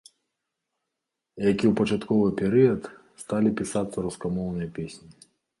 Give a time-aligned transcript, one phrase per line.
[1.51, 2.81] Як і ў пачатковы перыяд,
[3.25, 5.07] сталі пісацца рускамоўныя песні.